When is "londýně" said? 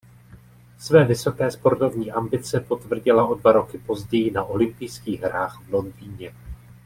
5.73-6.33